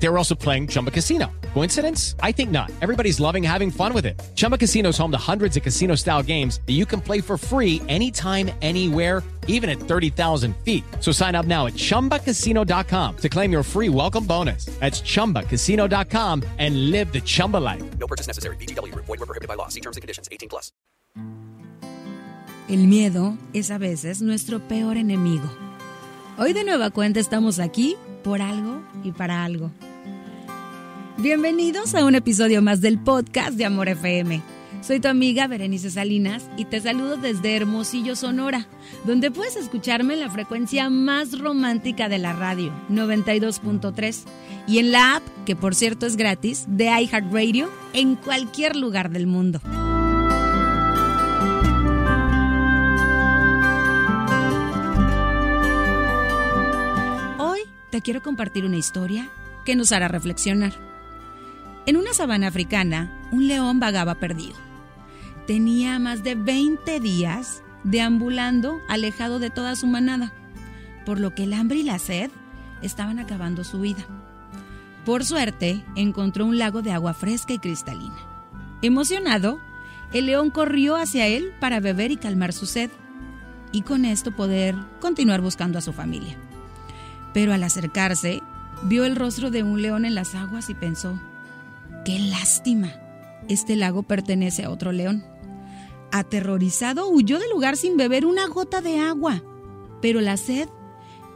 They 0.00 0.08
were 0.08 0.18
also 0.18 0.34
playing 0.34 0.68
Chumba 0.68 0.90
Casino. 0.90 1.26
Coincidence? 1.54 2.14
I 2.22 2.32
think 2.32 2.50
not. 2.50 2.70
Everybody's 2.80 3.18
loving 3.18 3.42
having 3.42 3.70
fun 3.70 3.92
with 3.92 4.06
it. 4.06 4.20
Chumba 4.36 4.56
Casino 4.56 4.90
is 4.90 4.98
home 4.98 5.10
to 5.10 5.18
hundreds 5.18 5.56
of 5.56 5.62
casino 5.62 5.96
style 5.96 6.22
games 6.22 6.60
that 6.66 6.74
you 6.74 6.86
can 6.86 7.00
play 7.00 7.20
for 7.20 7.36
free 7.36 7.82
anytime, 7.88 8.50
anywhere, 8.62 9.22
even 9.48 9.68
at 9.68 9.80
30,000 9.80 10.54
feet. 10.64 10.84
So 11.00 11.10
sign 11.10 11.34
up 11.34 11.46
now 11.46 11.66
at 11.66 11.74
chumbacasino.com 11.74 13.16
to 13.16 13.28
claim 13.28 13.50
your 13.50 13.64
free 13.64 13.88
welcome 13.88 14.24
bonus. 14.24 14.66
That's 14.78 15.00
chumbacasino.com 15.00 16.44
and 16.58 16.90
live 16.90 17.12
the 17.12 17.20
Chumba 17.20 17.56
life. 17.56 17.82
No 17.98 18.06
purchase 18.06 18.28
necessary. 18.28 18.56
BGW. 18.56 18.94
Void 18.94 19.08
were 19.08 19.26
prohibited 19.26 19.48
by 19.48 19.54
law. 19.54 19.68
See 19.68 19.80
terms 19.80 19.96
and 19.96 20.02
conditions. 20.02 20.28
18 20.30 20.48
plus. 20.48 20.70
El 22.68 22.86
miedo 22.86 23.38
es 23.54 23.70
a 23.70 23.78
veces 23.78 24.20
nuestro 24.20 24.60
peor 24.60 24.98
enemigo. 24.98 25.48
Hoy 26.36 26.52
de 26.52 26.64
nueva 26.64 26.90
cuenta 26.90 27.18
estamos 27.18 27.58
aquí 27.58 27.96
por 28.22 28.42
algo 28.42 28.82
y 29.02 29.12
para 29.12 29.42
algo. 29.42 29.70
Bienvenidos 31.20 31.96
a 31.96 32.04
un 32.04 32.14
episodio 32.14 32.62
más 32.62 32.80
del 32.80 32.96
podcast 32.96 33.54
de 33.54 33.64
Amor 33.64 33.88
FM. 33.88 34.40
Soy 34.82 35.00
tu 35.00 35.08
amiga 35.08 35.48
Berenice 35.48 35.90
Salinas 35.90 36.48
y 36.56 36.64
te 36.64 36.80
saludo 36.80 37.16
desde 37.16 37.56
Hermosillo, 37.56 38.14
Sonora, 38.14 38.68
donde 39.04 39.32
puedes 39.32 39.56
escucharme 39.56 40.14
en 40.14 40.20
la 40.20 40.30
frecuencia 40.30 40.88
más 40.90 41.36
romántica 41.36 42.08
de 42.08 42.18
la 42.18 42.34
radio, 42.34 42.72
92.3, 42.88 44.22
y 44.68 44.78
en 44.78 44.92
la 44.92 45.16
app, 45.16 45.24
que 45.44 45.56
por 45.56 45.74
cierto 45.74 46.06
es 46.06 46.16
gratis, 46.16 46.66
de 46.68 46.84
iHeartRadio 46.84 47.68
en 47.94 48.14
cualquier 48.14 48.76
lugar 48.76 49.10
del 49.10 49.26
mundo. 49.26 49.60
Hoy 57.38 57.62
te 57.90 58.02
quiero 58.02 58.22
compartir 58.22 58.64
una 58.64 58.76
historia 58.76 59.28
que 59.64 59.74
nos 59.74 59.90
hará 59.90 60.06
reflexionar. 60.06 60.87
En 61.88 61.96
una 61.96 62.12
sabana 62.12 62.48
africana, 62.48 63.10
un 63.32 63.48
león 63.48 63.80
vagaba 63.80 64.16
perdido. 64.16 64.56
Tenía 65.46 65.98
más 65.98 66.22
de 66.22 66.34
20 66.34 67.00
días 67.00 67.62
deambulando 67.82 68.76
alejado 68.90 69.38
de 69.38 69.48
toda 69.48 69.74
su 69.74 69.86
manada, 69.86 70.34
por 71.06 71.18
lo 71.18 71.34
que 71.34 71.44
el 71.44 71.54
hambre 71.54 71.78
y 71.78 71.84
la 71.84 71.98
sed 71.98 72.30
estaban 72.82 73.18
acabando 73.18 73.64
su 73.64 73.80
vida. 73.80 74.04
Por 75.06 75.24
suerte, 75.24 75.82
encontró 75.96 76.44
un 76.44 76.58
lago 76.58 76.82
de 76.82 76.92
agua 76.92 77.14
fresca 77.14 77.54
y 77.54 77.58
cristalina. 77.58 78.18
Emocionado, 78.82 79.58
el 80.12 80.26
león 80.26 80.50
corrió 80.50 80.94
hacia 80.94 81.26
él 81.26 81.54
para 81.58 81.80
beber 81.80 82.10
y 82.10 82.18
calmar 82.18 82.52
su 82.52 82.66
sed, 82.66 82.90
y 83.72 83.80
con 83.80 84.04
esto 84.04 84.36
poder 84.36 84.76
continuar 85.00 85.40
buscando 85.40 85.78
a 85.78 85.80
su 85.80 85.94
familia. 85.94 86.36
Pero 87.32 87.54
al 87.54 87.64
acercarse, 87.64 88.42
vio 88.82 89.06
el 89.06 89.16
rostro 89.16 89.50
de 89.50 89.62
un 89.62 89.80
león 89.80 90.04
en 90.04 90.14
las 90.14 90.34
aguas 90.34 90.68
y 90.68 90.74
pensó, 90.74 91.18
¡qué 92.08 92.18
lástima! 92.18 92.94
Este 93.48 93.76
lago 93.76 94.02
pertenece 94.02 94.64
a 94.64 94.70
otro 94.70 94.92
león. 94.92 95.26
Aterrorizado, 96.10 97.06
huyó 97.10 97.38
del 97.38 97.50
lugar 97.50 97.76
sin 97.76 97.98
beber 97.98 98.24
una 98.24 98.48
gota 98.48 98.80
de 98.80 98.98
agua. 98.98 99.42
Pero 100.00 100.22
la 100.22 100.38
sed 100.38 100.70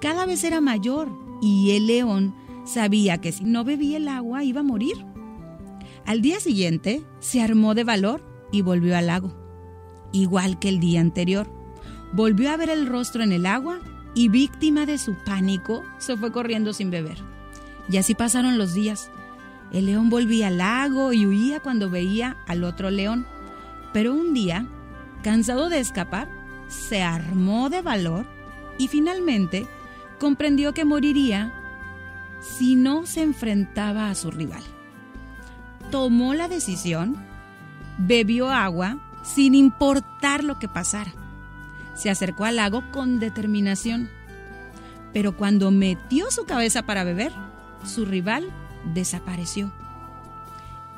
cada 0.00 0.26
vez 0.26 0.44
era 0.44 0.60
mayor 0.60 1.10
y 1.42 1.72
el 1.72 1.88
león 1.88 2.36
sabía 2.64 3.18
que 3.18 3.32
si 3.32 3.42
no 3.42 3.64
bebía 3.64 3.96
el 3.96 4.06
agua 4.06 4.44
iba 4.44 4.60
a 4.60 4.62
morir. 4.62 4.94
Al 6.06 6.22
día 6.22 6.38
siguiente 6.38 7.02
se 7.18 7.42
armó 7.42 7.74
de 7.74 7.82
valor 7.82 8.22
y 8.52 8.62
volvió 8.62 8.96
al 8.96 9.08
lago. 9.08 9.34
Igual 10.12 10.60
que 10.60 10.68
el 10.68 10.78
día 10.78 11.00
anterior, 11.00 11.50
volvió 12.12 12.48
a 12.48 12.56
ver 12.56 12.70
el 12.70 12.86
rostro 12.86 13.24
en 13.24 13.32
el 13.32 13.44
agua 13.46 13.80
y 14.14 14.28
víctima 14.28 14.86
de 14.86 14.98
su 14.98 15.16
pánico 15.26 15.82
se 15.98 16.16
fue 16.16 16.30
corriendo 16.30 16.72
sin 16.72 16.92
beber. 16.92 17.18
Y 17.90 17.96
así 17.96 18.14
pasaron 18.14 18.56
los 18.56 18.72
días. 18.72 19.10
El 19.72 19.86
león 19.86 20.10
volvía 20.10 20.48
al 20.48 20.58
lago 20.58 21.12
y 21.12 21.26
huía 21.26 21.60
cuando 21.60 21.90
veía 21.90 22.36
al 22.46 22.64
otro 22.64 22.90
león. 22.90 23.26
Pero 23.92 24.12
un 24.12 24.34
día, 24.34 24.66
cansado 25.22 25.68
de 25.68 25.78
escapar, 25.78 26.28
se 26.68 27.02
armó 27.02 27.70
de 27.70 27.82
valor 27.82 28.26
y 28.78 28.88
finalmente 28.88 29.66
comprendió 30.18 30.74
que 30.74 30.84
moriría 30.84 31.52
si 32.40 32.74
no 32.74 33.06
se 33.06 33.22
enfrentaba 33.22 34.10
a 34.10 34.14
su 34.14 34.30
rival. 34.30 34.62
Tomó 35.90 36.34
la 36.34 36.48
decisión, 36.48 37.16
bebió 37.98 38.50
agua 38.50 38.98
sin 39.22 39.54
importar 39.54 40.44
lo 40.44 40.58
que 40.58 40.68
pasara. 40.68 41.12
Se 41.94 42.10
acercó 42.10 42.44
al 42.44 42.56
lago 42.56 42.82
con 42.92 43.18
determinación. 43.18 44.08
Pero 45.12 45.36
cuando 45.36 45.70
metió 45.70 46.30
su 46.30 46.44
cabeza 46.44 46.82
para 46.82 47.04
beber, 47.04 47.32
su 47.84 48.04
rival 48.04 48.50
desapareció. 48.94 49.72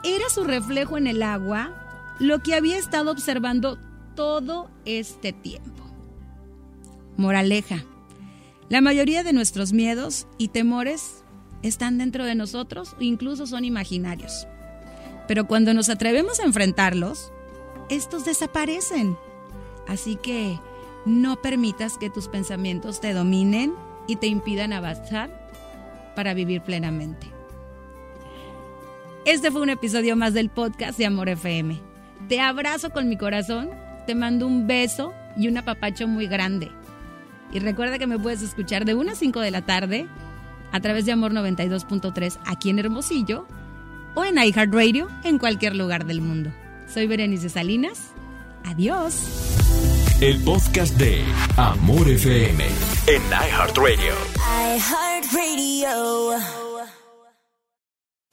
Era 0.04 0.28
su 0.28 0.44
reflejo 0.44 0.98
en 0.98 1.06
el 1.06 1.22
agua 1.22 1.72
lo 2.18 2.40
que 2.40 2.54
había 2.54 2.78
estado 2.78 3.10
observando 3.10 3.78
todo 4.14 4.70
este 4.84 5.32
tiempo. 5.32 5.82
Moraleja. 7.16 7.84
La 8.68 8.80
mayoría 8.80 9.22
de 9.22 9.32
nuestros 9.32 9.72
miedos 9.72 10.26
y 10.38 10.48
temores 10.48 11.24
están 11.62 11.98
dentro 11.98 12.24
de 12.24 12.34
nosotros 12.34 12.94
o 12.98 13.02
incluso 13.02 13.46
son 13.46 13.64
imaginarios. 13.64 14.46
Pero 15.28 15.46
cuando 15.46 15.74
nos 15.74 15.88
atrevemos 15.88 16.40
a 16.40 16.44
enfrentarlos, 16.44 17.32
estos 17.88 18.24
desaparecen. 18.24 19.16
Así 19.86 20.16
que 20.16 20.58
no 21.04 21.40
permitas 21.42 21.98
que 21.98 22.10
tus 22.10 22.28
pensamientos 22.28 23.00
te 23.00 23.12
dominen 23.12 23.74
y 24.06 24.16
te 24.16 24.26
impidan 24.26 24.72
avanzar 24.72 25.50
para 26.14 26.34
vivir 26.34 26.62
plenamente. 26.62 27.31
Este 29.24 29.52
fue 29.52 29.60
un 29.62 29.70
episodio 29.70 30.16
más 30.16 30.34
del 30.34 30.50
podcast 30.50 30.98
de 30.98 31.06
Amor 31.06 31.28
FM. 31.28 31.80
Te 32.28 32.40
abrazo 32.40 32.90
con 32.90 33.08
mi 33.08 33.16
corazón, 33.16 33.70
te 34.06 34.16
mando 34.16 34.48
un 34.48 34.66
beso 34.66 35.14
y 35.36 35.46
un 35.46 35.56
apapacho 35.58 36.08
muy 36.08 36.26
grande. 36.26 36.72
Y 37.52 37.60
recuerda 37.60 37.98
que 37.98 38.08
me 38.08 38.18
puedes 38.18 38.42
escuchar 38.42 38.84
de 38.84 38.94
1 38.94 39.12
a 39.12 39.14
5 39.14 39.40
de 39.40 39.50
la 39.52 39.62
tarde 39.62 40.08
a 40.72 40.80
través 40.80 41.06
de 41.06 41.12
Amor 41.12 41.32
92.3 41.32 42.38
aquí 42.46 42.70
en 42.70 42.80
Hermosillo 42.80 43.46
o 44.14 44.24
en 44.24 44.38
iHeartRadio 44.38 45.08
en 45.22 45.38
cualquier 45.38 45.76
lugar 45.76 46.04
del 46.04 46.20
mundo. 46.20 46.50
Soy 46.92 47.06
Berenice 47.06 47.48
Salinas. 47.48 48.10
Adiós. 48.64 49.14
El 50.20 50.42
podcast 50.42 50.96
de 50.98 51.22
Amor 51.56 52.08
FM 52.08 52.64
en 53.06 53.22
iHeartRadio. 53.22 54.14
iHeartRadio. 54.76 56.71